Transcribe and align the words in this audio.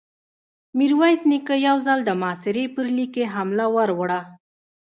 ميرويس 0.77 1.21
نيکه 1.29 1.55
يو 1.67 1.77
ځل 1.85 1.99
د 2.05 2.09
محاصرې 2.21 2.65
پر 2.75 2.85
ليکې 2.97 3.25
حمله 3.33 3.65
ور 3.75 3.89
وړه. 3.99 4.21